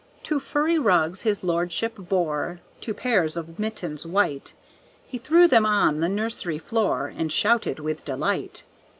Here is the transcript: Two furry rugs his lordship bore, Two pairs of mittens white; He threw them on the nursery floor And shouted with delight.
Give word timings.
Two 0.23 0.39
furry 0.39 0.79
rugs 0.79 1.21
his 1.21 1.43
lordship 1.43 1.93
bore, 1.95 2.59
Two 2.79 2.91
pairs 2.95 3.37
of 3.37 3.59
mittens 3.59 4.03
white; 4.03 4.51
He 5.05 5.19
threw 5.19 5.47
them 5.47 5.63
on 5.63 5.99
the 5.99 6.09
nursery 6.09 6.57
floor 6.57 7.13
And 7.15 7.31
shouted 7.31 7.79
with 7.79 8.03
delight. 8.03 8.63